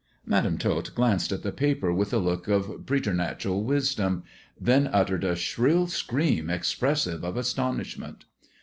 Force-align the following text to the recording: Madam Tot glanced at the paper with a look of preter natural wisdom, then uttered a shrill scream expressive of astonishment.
Madam 0.25 0.57
Tot 0.57 0.95
glanced 0.95 1.31
at 1.31 1.43
the 1.43 1.51
paper 1.51 1.93
with 1.93 2.11
a 2.11 2.17
look 2.17 2.47
of 2.47 2.87
preter 2.87 3.13
natural 3.13 3.63
wisdom, 3.63 4.23
then 4.59 4.87
uttered 4.87 5.23
a 5.23 5.35
shrill 5.35 5.85
scream 5.85 6.49
expressive 6.49 7.23
of 7.23 7.37
astonishment. 7.37 8.25